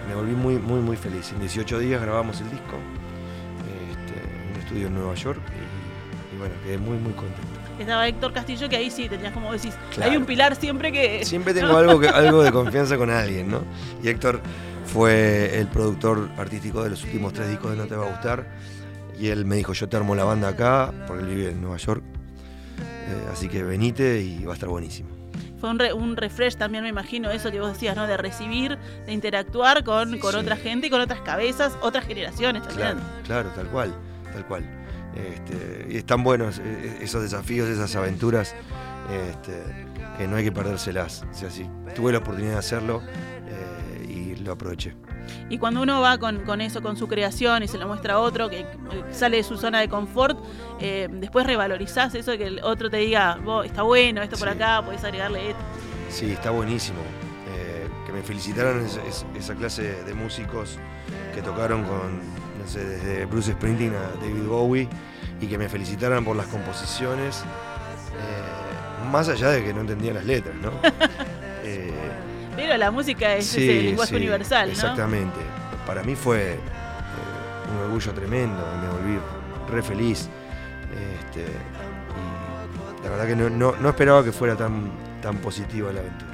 Me 0.08 0.14
volví 0.14 0.32
muy, 0.32 0.56
muy, 0.58 0.80
muy 0.80 0.96
feliz. 0.96 1.32
En 1.32 1.40
18 1.40 1.78
días 1.78 2.00
grabamos 2.02 2.40
el 2.40 2.50
disco 2.50 2.76
este, 3.90 4.20
en 4.46 4.52
un 4.54 4.60
estudio 4.60 4.86
en 4.88 4.94
Nueva 4.94 5.14
York 5.14 5.40
y, 5.50 6.34
y 6.34 6.38
bueno, 6.38 6.54
quedé 6.64 6.78
muy, 6.78 6.98
muy 6.98 7.12
contento. 7.12 7.42
Estaba 7.78 8.06
Héctor 8.06 8.32
Castillo, 8.32 8.68
que 8.68 8.76
ahí 8.76 8.90
sí 8.90 9.08
tenías 9.08 9.32
como 9.32 9.52
decís, 9.52 9.74
Claro. 9.94 10.10
hay 10.12 10.16
un 10.16 10.24
pilar 10.26 10.54
siempre 10.56 10.92
que. 10.92 11.24
Siempre 11.24 11.54
tengo 11.54 11.76
algo, 11.76 11.98
que, 11.98 12.08
algo 12.08 12.42
de 12.42 12.52
confianza 12.52 12.96
con 12.96 13.10
alguien, 13.10 13.48
¿no? 13.50 13.62
Y 14.02 14.08
Héctor 14.08 14.40
fue 14.86 15.58
el 15.58 15.66
productor 15.68 16.28
artístico 16.36 16.82
de 16.84 16.90
los 16.90 17.02
últimos 17.04 17.32
tres 17.32 17.48
discos 17.48 17.70
de 17.72 17.76
No 17.78 17.86
Te 17.86 17.96
Va 17.96 18.06
a 18.06 18.10
Gustar. 18.10 18.46
Y 19.18 19.28
él 19.28 19.44
me 19.44 19.56
dijo, 19.56 19.72
yo 19.72 19.88
te 19.88 19.96
armo 19.96 20.14
la 20.14 20.24
banda 20.24 20.48
acá, 20.48 20.92
porque 21.06 21.22
él 21.24 21.28
vive 21.34 21.50
en 21.50 21.60
Nueva 21.62 21.76
York. 21.78 22.02
Eh, 22.78 23.28
así 23.32 23.48
que 23.48 23.62
venite 23.62 24.20
y 24.20 24.44
va 24.44 24.52
a 24.52 24.54
estar 24.54 24.68
buenísimo. 24.68 25.08
Fue 25.64 25.70
un, 25.70 25.78
re- 25.78 25.94
un 25.94 26.14
refresh 26.14 26.56
también, 26.56 26.84
me 26.84 26.90
imagino, 26.90 27.30
eso 27.30 27.50
que 27.50 27.58
vos 27.58 27.72
decías, 27.72 27.96
¿no? 27.96 28.06
De 28.06 28.18
recibir, 28.18 28.76
de 29.06 29.12
interactuar 29.14 29.82
con, 29.82 30.18
con 30.18 30.32
Sí. 30.32 30.36
otra 30.36 30.56
gente 30.56 30.88
y 30.88 30.90
con 30.90 31.00
otras 31.00 31.22
cabezas, 31.22 31.72
otras 31.80 32.04
generaciones 32.06 32.64
también. 32.64 32.98
Claro, 32.98 33.00
claro, 33.24 33.48
tal 33.54 33.66
cual, 33.68 33.94
tal 34.30 34.46
cual. 34.46 34.62
Este, 35.14 35.86
y 35.88 35.96
están 35.96 36.22
buenos 36.22 36.58
eh, 36.62 36.98
esos 37.00 37.22
desafíos, 37.22 37.66
esas 37.70 37.96
aventuras, 37.96 38.54
este, 39.10 39.62
que 40.18 40.28
no 40.28 40.36
hay 40.36 40.44
que 40.44 40.52
perdérselas. 40.52 41.24
O 41.30 41.34
sea, 41.34 41.48
sí, 41.48 41.66
tuve 41.94 42.12
la 42.12 42.18
oportunidad 42.18 42.52
de 42.52 42.58
hacerlo 42.58 43.00
eh, 43.48 44.06
y 44.06 44.36
lo 44.36 44.52
aproveché. 44.52 44.94
Y 45.50 45.58
cuando 45.58 45.82
uno 45.82 46.00
va 46.00 46.18
con, 46.18 46.40
con 46.40 46.60
eso, 46.60 46.82
con 46.82 46.96
su 46.96 47.06
creación 47.08 47.62
y 47.62 47.68
se 47.68 47.78
lo 47.78 47.86
muestra 47.86 48.14
a 48.14 48.18
otro, 48.20 48.48
que 48.50 48.64
sale 49.10 49.36
de 49.38 49.42
su 49.44 49.56
zona 49.56 49.80
de 49.80 49.88
confort, 49.88 50.38
eh, 50.80 51.08
después 51.10 51.46
revalorizás 51.46 52.14
eso 52.14 52.30
de 52.32 52.38
que 52.38 52.46
el 52.46 52.60
otro 52.64 52.88
te 52.90 52.96
diga, 52.98 53.38
"Vos, 53.44 53.66
está 53.66 53.82
bueno, 53.82 54.22
esto 54.22 54.36
por 54.36 54.48
Sí. 54.48 54.54
acá, 54.54 54.82
podés 54.84 55.04
agregarle 55.04 55.50
esto. 55.50 55.62
Sí, 56.08 56.32
está 56.32 56.50
buenísimo. 56.50 56.98
Eh, 57.56 57.88
que 58.06 58.12
me 58.12 58.22
felicitaran 58.22 58.84
es- 58.84 58.98
es- 59.08 59.26
esa 59.36 59.54
clase 59.54 60.02
de 60.04 60.14
músicos 60.14 60.78
que 61.34 61.42
tocaron 61.42 61.84
con, 61.84 62.18
no 62.18 62.66
sé, 62.66 62.84
desde 62.84 63.26
Bruce 63.26 63.52
Springsteen 63.52 63.94
a 63.94 64.20
David 64.20 64.44
Bowie 64.48 64.88
y 65.40 65.46
que 65.46 65.58
me 65.58 65.68
felicitaran 65.68 66.24
por 66.24 66.36
las 66.36 66.46
composiciones, 66.46 67.40
eh, 67.40 69.06
más 69.10 69.28
allá 69.28 69.48
de 69.50 69.62
que 69.64 69.74
no 69.74 69.80
entendía 69.82 70.14
las 70.14 70.24
letras, 70.24 70.54
¿no? 70.56 70.70
La 72.78 72.90
música 72.90 73.34
es 73.34 73.46
sí, 73.46 73.62
ese 73.68 73.82
lenguaje 73.82 74.10
sí, 74.10 74.16
universal, 74.16 74.66
¿no? 74.68 74.72
Exactamente. 74.72 75.38
Para 75.86 76.02
mí 76.02 76.14
fue 76.16 76.54
eh, 76.54 76.58
un 77.72 77.84
orgullo 77.84 78.12
tremendo, 78.12 78.62
me 78.80 78.88
volví 78.88 79.18
re 79.70 79.82
feliz. 79.82 80.28
Este, 80.92 81.42
y 83.00 83.04
la 83.04 83.10
verdad 83.10 83.26
que 83.26 83.36
no, 83.36 83.50
no- 83.50 83.74
no 83.80 83.88
esperaba 83.88 84.22
que 84.24 84.32
fuera 84.32 84.56
tan, 84.56 84.90
tan 85.22 85.36
positiva 85.38 85.92
la 85.92 86.00
aventura. 86.00 86.30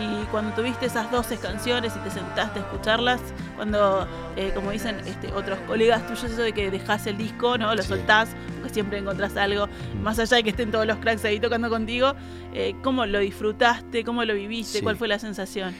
Y 0.00 0.24
cuando 0.30 0.52
tuviste 0.54 0.86
esas 0.86 1.10
12 1.10 1.36
canciones 1.36 1.92
y 1.94 1.98
te 1.98 2.10
sentaste 2.10 2.60
a 2.60 2.62
escucharlas, 2.62 3.20
cuando, 3.56 4.06
eh, 4.36 4.50
como 4.54 4.70
dicen 4.70 4.96
este, 5.06 5.32
otros 5.32 5.58
colegas 5.66 6.06
tuyos, 6.06 6.24
eso 6.24 6.42
de 6.42 6.52
que 6.52 6.70
dejás 6.70 7.06
el 7.06 7.18
disco, 7.18 7.58
¿no? 7.58 7.74
Lo 7.74 7.82
Sí. 7.82 7.88
soltás, 7.88 8.30
porque 8.56 8.72
siempre 8.74 8.98
encontrás 8.98 9.36
algo, 9.36 9.68
más 10.02 10.18
allá 10.18 10.36
de 10.38 10.42
que 10.44 10.50
estén 10.50 10.70
todos 10.70 10.86
los 10.86 10.98
cracks 10.98 11.24
ahí 11.24 11.38
tocando 11.40 11.68
contigo, 11.68 12.14
eh, 12.54 12.74
¿cómo 12.82 13.04
lo 13.06 13.18
disfrutaste? 13.18 14.04
¿Cómo 14.04 14.24
lo 14.24 14.34
viviste? 14.34 14.78
Sí. 14.78 14.84
¿Cuál 14.84 14.96
fue 14.96 15.08
la 15.08 15.18
sensación? 15.18 15.74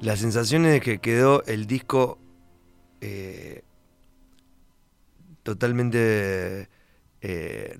La 0.00 0.16
sensación 0.16 0.66
es 0.66 0.80
que 0.82 0.98
quedó 0.98 1.42
el 1.46 1.66
disco 1.66 2.18
eh, 3.00 3.62
totalmente 5.42 6.68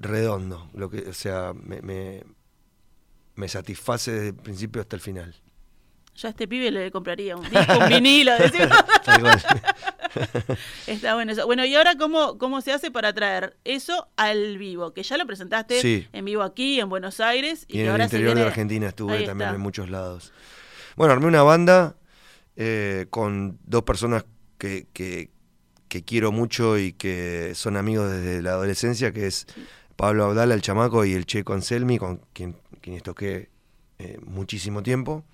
redondo. 0.01 0.71
Lo 0.75 0.89
que, 0.91 1.01
o 1.09 1.13
sea, 1.13 1.53
me, 1.55 1.81
me- 1.83 2.25
me 3.37 3.49
satisface 3.49 4.13
desde 4.13 4.29
el 4.29 4.35
principio 4.37 4.81
hasta 4.81 4.97
el 4.97 5.03
final. 5.03 5.35
Yo 6.17 6.29
a 6.29 6.31
este 6.31 6.47
pibe 6.47 6.71
le 6.71 6.91
compraría 6.93 7.37
un 7.37 7.43
disco, 7.49 7.79
un 7.81 7.89
vinilo. 7.89 8.33
Está 10.87 11.15
bueno 11.15 11.33
eso. 11.33 11.47
Bueno, 11.47 11.65
y 11.65 11.75
ahora, 11.75 11.97
¿cómo, 11.97 12.39
¿cómo 12.39 12.61
se 12.61 12.73
hace 12.73 12.91
para 12.91 13.13
traer 13.13 13.57
eso 13.65 14.09
al 14.17 14.59
vivo? 14.59 14.93
Que 14.93 15.03
ya 15.03 15.17
lo 15.17 15.27
presentaste 15.27 15.81
Sí. 15.81 16.07
en 16.13 16.25
vivo 16.25 16.43
aquí, 16.43 16.81
en 16.81 16.89
Buenos 16.89 17.21
Aires. 17.21 17.65
Y, 17.69 17.73
Y 17.73 17.75
que 17.75 17.81
en 17.81 17.87
el 17.87 17.91
ahora 17.93 18.05
interior 18.05 18.35
de 18.37 18.43
Argentina 18.43 18.89
estuve 18.89 19.13
Ahí 19.15 19.27
también 19.27 19.49
está. 19.49 19.57
en 19.57 19.63
muchos 19.63 19.91
lados. 19.91 20.33
Bueno, 20.97 21.13
armé 21.13 21.27
una 21.27 21.43
banda 21.43 21.97
eh, 22.57 23.07
con 23.11 23.59
dos 23.65 23.83
personas 23.83 24.25
que, 24.59 24.87
que- 24.93 25.31
que 25.89 26.03
quiero 26.05 26.33
mucho 26.33 26.77
y 26.79 26.93
que 26.93 27.53
son 27.55 27.77
amigos 27.77 28.11
desde 28.11 28.43
la 28.43 28.51
adolescencia, 28.51 29.13
que 29.13 29.29
es 29.29 29.47
Pablo 29.95 30.25
Abdala, 30.25 30.55
el 30.55 30.61
chamaco, 30.63 31.05
y 31.05 31.13
el 31.15 31.25
Che 31.25 31.45
Conselmi, 31.45 31.99
con 31.99 32.21
quien, 32.33 32.57
quienes 32.81 33.05
toqué 33.05 33.49
eh, 34.01 34.19
muchísimo 34.25 34.83
tiempo. 34.83 35.25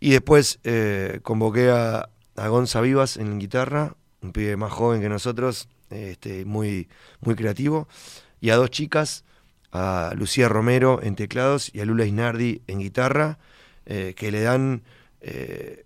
Y 0.00 0.10
después 0.10 0.60
eh, 0.64 1.20
convoqué 1.22 1.70
a, 1.70 2.08
a 2.36 2.48
Gonza 2.48 2.80
Vivas 2.80 3.16
en 3.16 3.38
guitarra, 3.38 3.96
un 4.22 4.32
pibe 4.32 4.56
más 4.56 4.72
joven 4.72 5.00
que 5.00 5.08
nosotros, 5.08 5.68
este, 5.90 6.44
muy, 6.44 6.88
muy 7.20 7.34
creativo, 7.34 7.88
y 8.40 8.50
a 8.50 8.56
dos 8.56 8.70
chicas, 8.70 9.24
a 9.72 10.12
Lucía 10.16 10.48
Romero 10.48 11.00
en 11.02 11.16
teclados 11.16 11.74
y 11.74 11.80
a 11.80 11.84
Lula 11.84 12.04
Isnardi 12.06 12.62
en 12.66 12.78
guitarra, 12.78 13.38
eh, 13.86 14.14
que 14.16 14.30
le 14.30 14.42
dan 14.42 14.82
eh, 15.20 15.84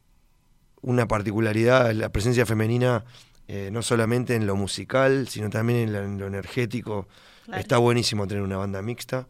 una 0.82 1.08
particularidad 1.08 1.86
a 1.86 1.92
la 1.92 2.10
presencia 2.10 2.44
femenina, 2.46 3.04
eh, 3.48 3.70
no 3.72 3.82
solamente 3.82 4.34
en 4.34 4.46
lo 4.46 4.56
musical, 4.56 5.28
sino 5.28 5.50
también 5.50 5.80
en, 5.80 5.92
la- 5.92 6.04
en 6.04 6.18
lo 6.18 6.26
energético. 6.26 7.08
Claro. 7.44 7.60
Está 7.60 7.78
buenísimo 7.78 8.26
tener 8.26 8.42
una 8.42 8.56
banda 8.56 8.82
mixta. 8.82 9.26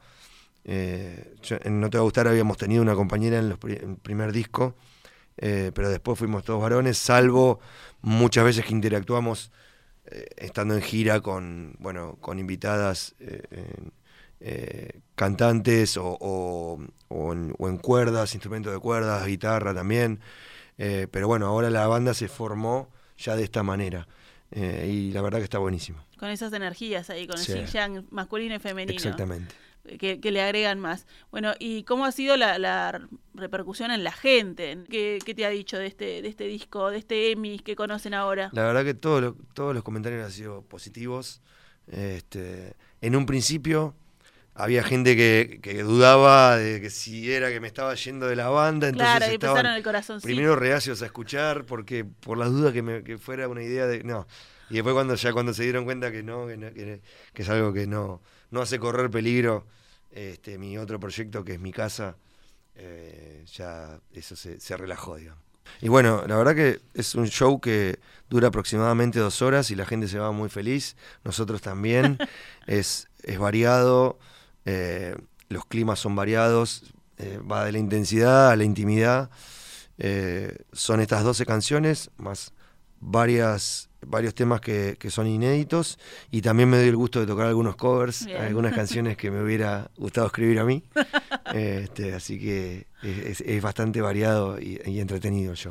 Eh, 0.64 1.34
yo- 1.42 1.58
en 1.62 1.80
No 1.80 1.90
Te 1.90 1.98
Va 1.98 2.02
a 2.02 2.04
Gustar 2.04 2.28
habíamos 2.28 2.56
tenido 2.56 2.82
una 2.82 2.94
compañera 2.94 3.38
en, 3.38 3.48
los 3.48 3.58
pri- 3.58 3.78
en 3.82 3.90
el 3.92 3.96
primer 3.96 4.32
disco, 4.32 4.76
eh, 5.38 5.72
pero 5.74 5.88
después 5.90 6.18
fuimos 6.18 6.44
todos 6.44 6.60
varones, 6.62 6.98
salvo 6.98 7.58
muchas 8.00 8.44
veces 8.44 8.64
que 8.64 8.72
interactuamos 8.72 9.50
eh, 10.06 10.26
estando 10.36 10.74
en 10.74 10.82
gira 10.82 11.20
con, 11.20 11.74
bueno, 11.78 12.16
con 12.20 12.38
invitadas 12.38 13.14
eh, 14.44 15.00
cantantes 15.14 15.96
o, 15.96 16.16
o- 16.20 16.80
o 17.08 17.32
en, 17.32 17.54
o 17.58 17.68
en 17.68 17.78
cuerdas, 17.78 18.34
instrumentos 18.34 18.72
de 18.72 18.78
cuerdas, 18.80 19.24
guitarra 19.26 19.72
también. 19.74 20.20
Pero 20.76 21.28
bueno, 21.28 21.46
ahora 21.46 21.70
la 21.70 21.86
banda 21.86 22.12
se 22.12 22.26
formó 22.26 22.88
ya 23.16 23.36
de 23.36 23.44
esta 23.44 23.62
manera 23.62 24.08
eh, 24.50 24.90
y 24.92 25.12
la 25.12 25.22
verdad 25.22 25.38
que 25.38 25.44
está 25.44 25.58
buenísimo. 25.58 26.02
Con 26.18 26.28
esas 26.30 26.52
energías 26.52 27.08
ahí, 27.10 27.26
con 27.28 27.38
Sí. 27.38 27.52
el 27.52 27.58
yin 27.58 27.66
yang 27.68 28.04
masculino 28.10 28.56
y 28.56 28.58
femenino. 28.58 28.92
Exactamente. 28.96 29.54
Que, 29.98 30.20
que 30.20 30.30
le 30.30 30.40
agregan 30.40 30.78
más. 30.78 31.06
Bueno, 31.32 31.54
¿y 31.58 31.82
cómo 31.82 32.04
ha 32.04 32.12
sido 32.12 32.36
la, 32.36 32.56
la 32.58 33.06
repercusión 33.34 33.90
en 33.90 34.04
la 34.04 34.12
gente? 34.12 34.78
¿Qué, 34.88 35.18
qué 35.24 35.34
te 35.34 35.44
ha 35.44 35.50
dicho 35.50 35.76
de 35.76 35.86
este, 35.86 36.22
de 36.22 36.28
este 36.28 36.44
disco, 36.44 36.90
de 36.90 36.98
este 36.98 37.32
Emmy 37.32 37.58
que 37.58 37.74
conocen 37.74 38.14
ahora? 38.14 38.50
La 38.52 38.62
verdad 38.62 38.84
que 38.84 38.94
todo 38.94 39.20
lo- 39.20 39.36
todos 39.54 39.74
los 39.74 39.82
comentarios 39.82 40.24
han 40.24 40.30
sido 40.30 40.62
positivos. 40.62 41.40
Este, 41.88 42.74
en 43.00 43.16
un 43.16 43.26
principio 43.26 43.94
había 44.54 44.82
gente 44.84 45.16
que, 45.16 45.58
que 45.62 45.82
dudaba 45.82 46.56
de 46.56 46.80
que 46.80 46.90
si 46.90 47.32
era 47.32 47.50
que 47.50 47.58
me 47.60 47.66
estaba 47.66 47.94
yendo 47.94 48.26
de 48.28 48.36
la 48.36 48.48
banda, 48.50 48.88
entonces 48.88 49.16
claro, 49.16 49.32
estaban 49.32 49.66
el 49.66 49.82
corazón. 49.82 50.20
primero 50.20 50.56
reacios 50.56 51.02
a 51.02 51.06
escuchar 51.06 51.64
porque 51.64 52.04
por 52.04 52.38
las 52.38 52.50
dudas 52.50 52.72
que, 52.72 52.82
me- 52.82 53.02
que 53.02 53.18
fuera 53.18 53.48
una 53.48 53.62
idea 53.62 53.86
de 53.86 54.04
no. 54.04 54.26
Y 54.70 54.74
después 54.74 54.94
cuando 54.94 55.14
ya 55.16 55.32
cuando 55.32 55.52
se 55.54 55.64
dieron 55.64 55.84
cuenta 55.84 56.10
que 56.12 56.22
no, 56.22 56.46
que, 56.46 56.56
no- 56.56 56.72
que- 56.72 57.00
que 57.34 57.42
es 57.42 57.48
algo 57.48 57.72
que 57.72 57.86
no, 57.86 58.22
no 58.52 58.62
hace 58.62 58.78
correr 58.78 59.10
peligro, 59.10 59.66
este, 60.12 60.56
mi 60.58 60.78
otro 60.78 61.00
proyecto 61.00 61.44
que 61.44 61.54
es 61.54 61.60
mi 61.60 61.72
casa, 61.72 62.16
eh, 62.76 63.44
ya 63.52 64.00
eso 64.12 64.36
se, 64.36 64.60
se 64.60 64.76
relajó, 64.76 65.16
digamos. 65.16 65.42
Y 65.80 65.88
bueno, 65.88 66.24
la 66.26 66.36
verdad 66.36 66.54
que 66.54 66.80
es 66.94 67.14
un 67.14 67.26
show 67.26 67.60
que 67.60 67.98
dura 68.28 68.48
aproximadamente 68.48 69.18
dos 69.18 69.42
horas 69.42 69.70
y 69.70 69.74
la 69.74 69.86
gente 69.86 70.08
se 70.08 70.18
va 70.18 70.30
muy 70.32 70.48
feliz, 70.48 70.96
nosotros 71.24 71.60
también. 71.60 72.18
es, 72.66 73.08
es 73.22 73.38
variado, 73.38 74.18
eh, 74.64 75.16
los 75.48 75.66
climas 75.66 75.98
son 75.98 76.14
variados, 76.14 76.92
eh, 77.18 77.38
va 77.38 77.64
de 77.64 77.72
la 77.72 77.78
intensidad 77.78 78.50
a 78.50 78.56
la 78.56 78.64
intimidad. 78.64 79.30
Eh, 79.98 80.64
son 80.72 81.00
estas 81.00 81.24
12 81.24 81.46
canciones, 81.46 82.10
más 82.16 82.52
varias, 83.00 83.90
varios 84.06 84.34
temas 84.34 84.60
que, 84.60 84.96
que 84.98 85.10
son 85.10 85.26
inéditos. 85.26 85.98
Y 86.30 86.42
también 86.42 86.68
me 86.68 86.76
doy 86.78 86.88
el 86.88 86.96
gusto 86.96 87.20
de 87.20 87.26
tocar 87.26 87.46
algunos 87.46 87.76
covers, 87.76 88.26
Bien. 88.26 88.40
algunas 88.42 88.74
canciones 88.74 89.16
que 89.16 89.30
me 89.30 89.42
hubiera 89.42 89.90
gustado 89.96 90.26
escribir 90.26 90.58
a 90.60 90.64
mí. 90.64 90.82
Este, 91.52 92.14
así 92.14 92.38
que 92.40 92.86
es, 93.02 93.18
es- 93.18 93.40
es 93.42 93.62
bastante 93.62 94.00
variado 94.00 94.58
y, 94.60 94.80
y 94.86 95.00
entretenido. 95.00 95.54
Sí, 95.56 95.68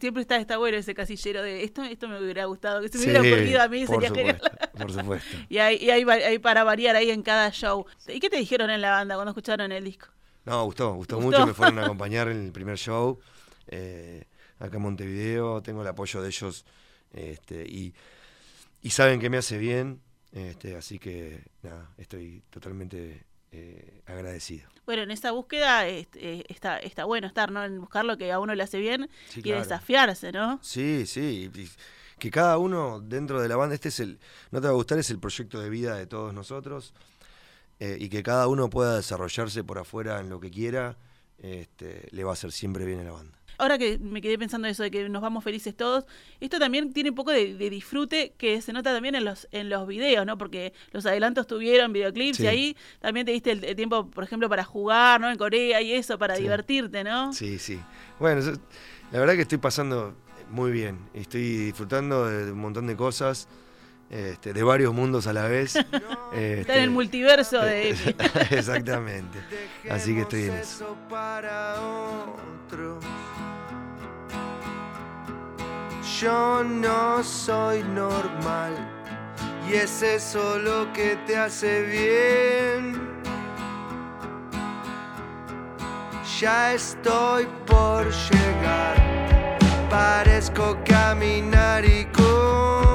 Siempre 0.00 0.22
está, 0.22 0.36
está 0.38 0.56
bueno 0.56 0.78
ese 0.78 0.94
casillero 0.94 1.42
de 1.42 1.64
esto, 1.64 1.82
esto 1.82 2.08
me 2.08 2.18
hubiera 2.20 2.46
gustado, 2.46 2.80
que 2.80 2.88
se 2.88 2.98
me 2.98 3.04
Sí, 3.04 3.10
hubiera 3.10 3.28
ocurrido 3.36 3.62
a 3.62 3.68
mí, 3.68 3.84
por 3.84 3.94
sería 4.02 4.14
genial. 4.16 4.40
por 4.76 4.92
supuesto. 4.92 5.36
Y 5.50 5.58
hay, 5.58 5.76
y 5.76 5.90
hay 5.90 6.38
para 6.38 6.64
variar 6.64 6.96
ahí 6.96 7.10
en 7.10 7.22
cada 7.22 7.50
show. 7.50 7.84
¿Y 8.06 8.20
qué 8.20 8.30
te 8.30 8.36
dijeron 8.38 8.70
en 8.70 8.80
la 8.80 8.90
banda 8.90 9.14
cuando 9.16 9.30
escucharon 9.32 9.70
el 9.70 9.84
disco? 9.84 10.08
No, 10.46 10.64
gustó, 10.64 10.94
gustó, 10.94 11.16
¿Gustó? 11.16 11.30
mucho. 11.40 11.46
Me 11.46 11.52
fueron 11.54 11.78
a 11.78 11.82
acompañar 11.84 12.28
en 12.28 12.46
el 12.46 12.52
primer 12.52 12.78
show. 12.78 13.18
eh, 13.66 14.24
acá 14.58 14.76
en 14.76 14.82
Montevideo. 14.82 15.62
Tengo 15.62 15.82
el 15.82 15.88
apoyo 15.88 16.22
de 16.22 16.28
ellos. 16.28 16.64
Este, 17.12 17.64
y, 17.66 17.94
y 18.82 18.90
saben 18.90 19.20
que 19.20 19.30
me 19.30 19.36
hace 19.38 19.58
bien. 19.58 20.00
Este, 20.32 20.76
así 20.76 20.98
que 20.98 21.42
nada, 21.62 21.90
estoy 21.96 22.42
totalmente 22.50 23.24
eh, 23.50 24.02
agradecido. 24.06 24.68
Bueno, 24.84 25.02
en 25.02 25.10
esa 25.10 25.30
búsqueda 25.32 25.86
este, 25.88 26.34
eh, 26.40 26.44
está, 26.48 26.78
está 26.78 27.04
bueno 27.04 27.26
estar, 27.26 27.50
¿no? 27.50 27.64
En 27.64 27.80
buscar 27.80 28.04
lo 28.04 28.16
que 28.18 28.30
a 28.30 28.38
uno 28.38 28.54
le 28.54 28.62
hace 28.62 28.78
bien 28.78 29.08
Sí, 29.30 29.40
y 29.40 29.42
claro. 29.44 29.62
desafiarse, 29.62 30.32
¿no? 30.32 30.58
Sí, 30.62 31.04
sí. 31.06 31.50
y 31.54 31.68
que 32.18 32.30
cada 32.30 32.58
uno 32.58 33.00
dentro 33.00 33.40
de 33.40 33.48
la 33.48 33.56
banda, 33.56 33.74
este 33.74 33.88
es 33.88 34.00
el, 34.00 34.18
no 34.50 34.60
te 34.60 34.66
va 34.66 34.72
a 34.72 34.76
gustar, 34.76 34.98
es 34.98 35.08
el 35.10 35.18
proyecto 35.18 35.60
de 35.60 35.70
vida 35.70 35.96
de 35.96 36.06
todos 36.06 36.34
nosotros. 36.34 36.92
eh, 37.80 37.96
y 38.00 38.08
que 38.08 38.22
cada 38.24 38.48
uno 38.48 38.68
pueda 38.68 38.96
desarrollarse 38.96 39.62
por 39.64 39.78
afuera 39.78 40.18
en 40.20 40.28
lo 40.28 40.40
que 40.40 40.50
quiera, 40.50 40.96
este, 41.38 42.08
le 42.10 42.24
va 42.24 42.30
a 42.30 42.32
hacer 42.34 42.52
siempre 42.52 42.84
bien 42.84 43.00
a 43.00 43.04
la 43.04 43.12
banda. 43.12 43.38
Ahora 43.60 43.76
que 43.76 43.98
me 43.98 44.20
quedé 44.20 44.38
pensando 44.38 44.68
eso 44.68 44.84
de 44.84 44.90
que 44.92 45.08
nos 45.08 45.20
vamos 45.20 45.42
felices 45.42 45.76
todos, 45.76 46.04
esto 46.38 46.60
también 46.60 46.92
tiene 46.92 47.10
un 47.10 47.16
poco 47.16 47.32
de, 47.32 47.54
de 47.54 47.70
disfrute 47.70 48.32
que 48.38 48.62
se 48.62 48.72
nota 48.72 48.92
también 48.94 49.16
en 49.16 49.24
los 49.24 49.48
en 49.50 49.68
los 49.68 49.84
videos, 49.88 50.24
¿no? 50.24 50.38
Porque 50.38 50.72
los 50.92 51.04
adelantos 51.06 51.48
tuvieron 51.48 51.92
videoclips 51.92 52.36
Sí. 52.36 52.44
y 52.44 52.46
ahí 52.46 52.76
también 53.00 53.26
te 53.26 53.32
diste 53.32 53.50
el, 53.50 53.64
el 53.64 53.74
tiempo, 53.74 54.08
por 54.10 54.22
ejemplo, 54.22 54.48
para 54.48 54.62
jugar, 54.62 55.20
¿no? 55.20 55.28
En 55.28 55.36
Corea 55.38 55.82
y 55.82 55.92
eso, 55.92 56.16
para 56.18 56.36
Sí. 56.36 56.42
divertirte, 56.42 57.02
¿no? 57.02 57.32
Sí, 57.32 57.58
sí. 57.58 57.80
Bueno, 58.20 58.40
yo- 58.42 58.52
la 59.10 59.18
verdad 59.18 59.34
que 59.34 59.42
estoy 59.42 59.58
pasando 59.58 60.14
muy 60.50 60.70
bien. 60.70 60.98
Estoy 61.12 61.42
disfrutando 61.56 62.26
de 62.26 62.52
un 62.52 62.58
montón 62.60 62.86
de 62.86 62.94
cosas. 62.96 63.48
Este, 64.10 64.52
de 64.52 64.62
varios 64.62 64.94
mundos 64.94 65.26
a 65.26 65.32
la 65.32 65.46
vez. 65.48 65.74
Este, 66.30 66.60
Está 66.60 66.76
en 66.76 66.82
el 66.84 66.90
multiverso 66.90 67.58
de 67.58 67.88
Emi. 67.88 68.00
Exactamente. 68.50 69.38
Así 69.90 70.14
que 70.14 70.20
estoy 70.20 70.42
en 70.44 70.54
eso. 70.56 70.94
para 71.08 71.76
otros. 71.80 73.02
Yo 76.20 76.62
no 76.64 77.24
soy 77.24 77.82
normal 77.82 78.74
y 79.70 79.74
es 79.74 80.02
eso 80.02 80.58
lo 80.58 80.92
que 80.92 81.16
te 81.26 81.36
hace 81.36 81.82
bien. 81.82 83.00
Ya 86.38 86.74
estoy 86.74 87.46
por 87.66 88.06
llegar, 88.10 89.58
parezco 89.88 90.78
caminar 90.84 91.84
y 91.84 92.04
corro. 92.06 92.87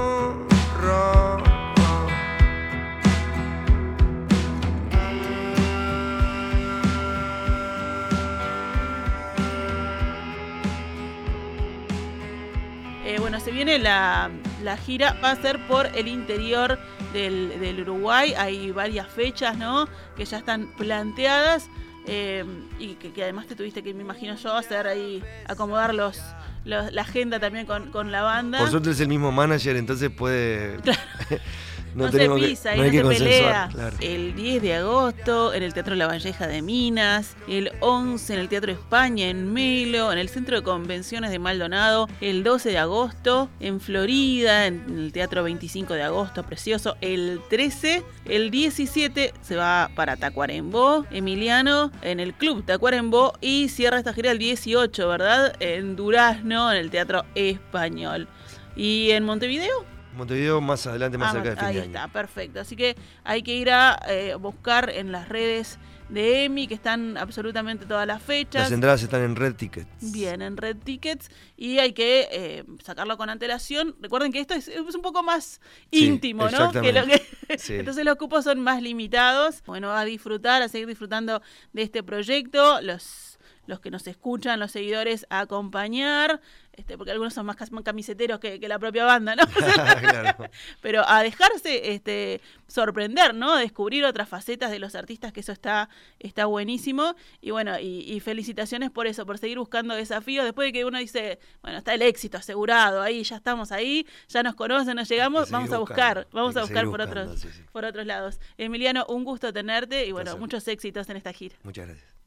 Viene 13.63 13.79
la, 13.83 14.29
la 14.63 14.77
gira, 14.77 15.17
va 15.23 15.31
a 15.31 15.35
ser 15.37 15.65
por 15.67 15.85
el 15.95 16.07
interior 16.07 16.77
del, 17.13 17.59
del 17.59 17.81
Uruguay. 17.81 18.33
Hay 18.37 18.71
varias 18.71 19.07
fechas, 19.07 19.57
¿no? 19.57 19.87
Que 20.15 20.25
ya 20.25 20.37
están 20.39 20.67
planteadas. 20.77 21.69
eh, 22.05 22.43
y 22.79 22.95
que, 22.95 23.13
que 23.13 23.23
además 23.23 23.47
te 23.47 23.55
tuviste 23.55 23.81
que, 23.81 23.93
me 23.93 24.01
imagino 24.01 24.35
yo, 24.35 24.53
hacer 24.55 24.87
ahí, 24.87 25.23
acomodar 25.47 25.93
los, 25.95 26.19
los- 26.65 26.91
la 26.91 27.01
agenda 27.03 27.39
también 27.39 27.65
con, 27.65 27.91
con 27.91 28.11
la 28.11 28.23
banda. 28.23 28.59
Por 28.59 28.69
suerte 28.69 28.89
es 28.91 28.99
el 28.99 29.07
mismo 29.07 29.31
manager, 29.31 29.77
entonces 29.77 30.09
puede. 30.09 30.77
No, 31.95 32.11
se 32.11 32.17
que- 32.17 32.29
pisa 32.47 32.75
y 32.75 32.77
no 32.77 32.83
hay 32.83 32.91
que 32.91 32.97
se 33.03 33.03
pelea. 33.23 33.69
claro. 33.71 33.95
El 33.99 34.35
10 34.35 34.61
de 34.61 34.75
agosto 34.75 35.53
en 35.53 35.63
el 35.63 35.73
Teatro 35.73 35.95
La 35.95 36.07
Valleja 36.07 36.47
de 36.47 36.61
Minas, 36.61 37.35
el 37.47 37.71
11 37.81 38.33
en 38.33 38.39
el 38.39 38.49
Teatro 38.49 38.71
España 38.71 39.27
en 39.27 39.51
Melo, 39.53 40.11
en 40.11 40.17
el 40.17 40.29
Centro 40.29 40.57
de 40.57 40.63
Convenciones 40.63 41.31
de 41.31 41.39
Maldonado, 41.39 42.07
el 42.21 42.43
12 42.43 42.69
de 42.69 42.77
agosto 42.77 43.49
en 43.59 43.79
Florida, 43.79 44.67
en 44.67 44.83
el 44.97 45.11
Teatro 45.11 45.43
25 45.43 45.93
de 45.93 46.03
agosto, 46.03 46.43
precioso, 46.43 46.95
el 47.01 47.39
13, 47.49 48.03
el 48.25 48.49
17 48.51 49.33
se 49.41 49.55
va 49.55 49.89
para 49.95 50.15
Tacuarembó, 50.17 51.05
Emiliano, 51.11 51.91
en 52.01 52.19
el 52.19 52.33
Club 52.33 52.65
Tacuarembó 52.65 53.33
y 53.41 53.69
cierra 53.69 53.97
esta 53.97 54.13
gira 54.13 54.31
el 54.31 54.39
18, 54.39 55.07
¿verdad? 55.07 55.55
En 55.59 55.95
Durazno, 55.95 56.71
en 56.71 56.77
el 56.77 56.89
Teatro 56.89 57.23
Español. 57.35 58.27
¿Y 58.75 59.11
en 59.11 59.23
Montevideo? 59.23 59.85
Montevideo 60.15 60.61
más 60.61 60.85
adelante, 60.87 61.17
más 61.17 61.29
Ah, 61.29 61.33
cerca 61.33 61.49
de 61.51 61.55
fin 61.55 61.65
ahí 61.65 61.75
de 61.75 61.81
año. 61.81 61.89
está, 61.91 62.07
perfecto. 62.07 62.59
Así 62.59 62.75
que 62.75 62.95
hay 63.23 63.41
que 63.43 63.55
ir 63.55 63.69
a 63.71 63.99
eh, 64.07 64.35
buscar 64.35 64.89
en 64.89 65.11
las 65.11 65.27
redes 65.29 65.79
de 66.09 66.43
EMI, 66.43 66.67
que 66.67 66.75
están 66.75 67.17
absolutamente 67.17 67.85
todas 67.85 68.05
las 68.05 68.21
fechas. 68.21 68.63
Las 68.63 68.71
entradas 68.71 69.01
están 69.01 69.21
en 69.23 69.35
Red 69.35 69.55
Tickets. 69.55 70.11
Bien, 70.11 70.41
en 70.43 70.57
Red 70.57 70.77
Tickets 70.83 71.29
y 71.57 71.79
hay 71.79 71.93
que 71.93 72.27
eh, 72.31 72.63
sacarlo 72.83 73.17
con 73.17 73.29
antelación. 73.29 73.95
Recuerden 73.99 74.31
que 74.31 74.39
esto 74.39 74.53
es, 74.53 74.67
es 74.67 74.95
un 74.95 75.01
poco 75.01 75.23
más 75.23 75.59
Sí, 75.91 76.05
íntimo, 76.05 76.47
¿no? 76.49 76.71
Que 76.71 76.93
lo 76.93 77.05
que- 77.05 77.23
Sí. 77.57 77.73
Entonces 77.79 78.05
los 78.05 78.17
cupos 78.17 78.43
son 78.43 78.59
más 78.59 78.81
limitados. 78.81 79.63
Bueno, 79.65 79.91
a 79.91 80.05
disfrutar, 80.05 80.61
a 80.61 80.67
seguir 80.67 80.87
disfrutando 80.87 81.41
de 81.71 81.81
este 81.81 82.03
proyecto. 82.03 82.81
Los, 82.81 83.32
los 83.65 83.79
que 83.79 83.91
nos 83.91 84.07
escuchan, 84.07 84.59
los 84.59 84.71
seguidores, 84.71 85.25
a 85.29 85.41
acompañar. 85.41 86.41
Este, 86.73 86.97
porque 86.97 87.11
algunos 87.11 87.35
son 87.35 87.45
más 87.45 87.55
camiseteros 87.55 88.39
que, 88.39 88.59
que 88.59 88.67
la 88.67 88.79
propia 88.79 89.05
banda, 89.05 89.35
¿no? 89.35 89.43
Claro. 90.03 90.49
Pero 90.81 91.07
a 91.07 91.21
dejarse 91.21 91.93
este, 91.93 92.41
sorprender, 92.67 93.35
¿no? 93.35 93.57
Descubrir 93.57 94.05
otras 94.05 94.27
facetas 94.27 94.71
de 94.71 94.79
los 94.79 94.95
artistas, 94.95 95.31
que 95.33 95.41
eso 95.41 95.51
está, 95.51 95.89
está 96.19 96.45
buenísimo. 96.45 97.15
Y 97.41 97.51
bueno, 97.51 97.79
y, 97.79 97.99
y 98.11 98.19
felicitaciones 98.21 98.89
por 98.89 99.05
eso, 99.05 99.25
por 99.25 99.37
seguir 99.37 99.59
buscando 99.59 99.93
desafíos. 99.93 100.45
Después 100.45 100.67
de 100.67 100.73
que 100.73 100.85
uno 100.85 100.97
dice, 100.97 101.39
bueno, 101.61 101.77
está 101.77 101.93
el 101.93 102.01
éxito 102.01 102.37
asegurado, 102.37 103.01
ahí 103.01 103.23
ya 103.23 103.35
estamos 103.35 103.71
ahí, 103.71 104.07
ya 104.27 104.41
nos 104.41 104.55
conocen, 104.55 104.95
nos 104.95 105.07
llegamos, 105.09 105.51
vamos 105.51 105.71
a 105.71 105.77
buscar, 105.77 106.27
vamos 106.31 106.55
a 106.55 106.61
buscar 106.61 106.85
por 106.85 106.99
buscando, 106.99 107.21
otros, 107.21 107.39
sí, 107.39 107.49
sí. 107.51 107.61
por 107.71 107.85
otros 107.85 108.05
lados. 108.05 108.39
Emiliano, 108.57 109.05
un 109.09 109.23
gusto 109.23 109.53
tenerte 109.53 110.05
y 110.05 110.11
bueno, 110.11 110.37
muchos 110.37 110.67
éxitos 110.67 111.09
en 111.09 111.17
esta 111.17 111.33
gira. 111.33 111.55
Muchas 111.63 111.87
gracias. 111.87 112.22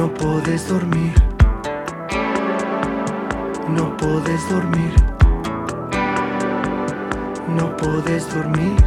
No 0.00 0.08
puedes 0.14 0.66
dormir. 0.66 1.12
No 3.68 3.94
puedes 3.98 4.48
dormir. 4.48 4.92
No 7.48 7.76
puedes 7.76 8.34
dormir. 8.34 8.78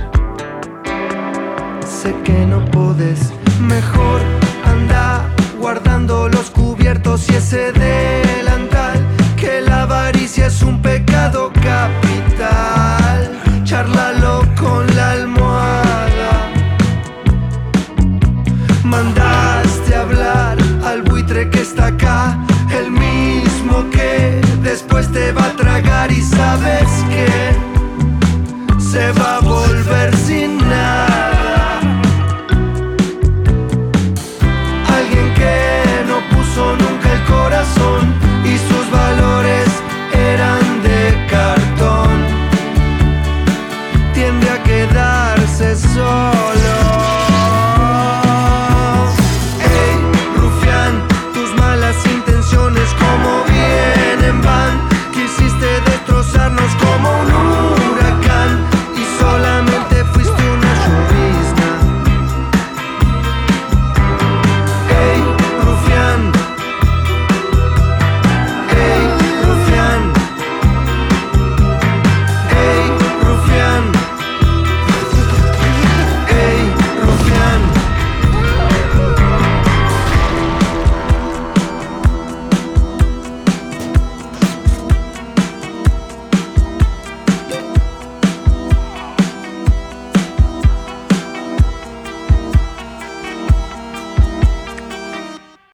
Sé 1.85 2.15
que 2.23 2.47
no 2.47 2.65
puedes. 2.65 3.31
Mejor 3.59 4.21
anda 4.65 5.29
guardando 5.59 6.29
los 6.29 6.49
cubiertos 6.49 7.29
y 7.29 7.35
ese 7.35 7.71
delantal. 7.73 8.99
Que 9.37 9.61
la 9.61 9.83
avaricia 9.83 10.47
es 10.47 10.63
un 10.63 10.81
pecado 10.81 11.51
capital. 11.53 13.39
Charlalo 13.63 14.41
con 14.59 14.83
la 14.95 15.11
almohada. 15.11 15.93
Buitre 19.13 19.52
que 21.53 21.61
está 21.61 21.87
acá, 21.87 22.37
el 22.77 22.91
mismo 22.91 23.89
que 23.91 24.41
después 24.61 25.11
te 25.11 25.31
va 25.31 25.45
a 25.45 25.55
tragar 25.55 26.11
y 26.11 26.21
sabes 26.21 26.89
que 27.09 27.27
se 28.79 29.11
va 29.13 29.37
a 29.37 29.39
volver 29.39 30.15
sin 30.17 30.62